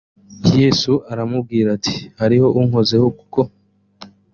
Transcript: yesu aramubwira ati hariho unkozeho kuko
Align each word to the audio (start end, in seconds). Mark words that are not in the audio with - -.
yesu 0.59 0.91
aramubwira 1.11 1.67
ati 1.77 1.95
hariho 2.19 2.47
unkozeho 2.59 3.07
kuko 3.17 3.41